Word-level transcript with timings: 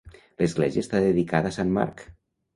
L'església 0.43 0.83
està 0.85 1.03
dedicada 1.03 1.53
a 1.53 1.57
sant 1.59 1.77
Marc. 1.79 2.05